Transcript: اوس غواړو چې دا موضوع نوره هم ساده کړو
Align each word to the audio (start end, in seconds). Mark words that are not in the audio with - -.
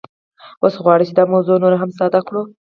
اوس 0.61 0.75
غواړو 0.83 1.07
چې 1.07 1.13
دا 1.15 1.23
موضوع 1.33 1.55
نوره 1.63 1.77
هم 1.81 1.89
ساده 1.97 2.21
کړو 2.27 2.41